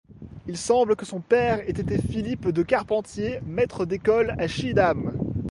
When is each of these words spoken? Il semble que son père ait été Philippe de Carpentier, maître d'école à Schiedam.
Il 0.47 0.57
semble 0.57 0.95
que 0.95 1.05
son 1.05 1.19
père 1.21 1.59
ait 1.59 1.69
été 1.69 1.99
Philippe 2.01 2.49
de 2.49 2.63
Carpentier, 2.63 3.39
maître 3.45 3.85
d'école 3.85 4.31
à 4.39 4.47
Schiedam. 4.47 5.11